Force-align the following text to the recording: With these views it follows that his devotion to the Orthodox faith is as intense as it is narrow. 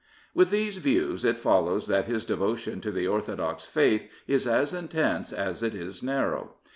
With 0.33 0.49
these 0.49 0.77
views 0.77 1.23
it 1.23 1.37
follows 1.37 1.85
that 1.85 2.05
his 2.05 2.25
devotion 2.25 2.81
to 2.81 2.91
the 2.91 3.05
Orthodox 3.07 3.67
faith 3.67 4.09
is 4.25 4.47
as 4.47 4.73
intense 4.73 5.31
as 5.31 5.61
it 5.61 5.75
is 5.75 6.01
narrow. 6.01 6.55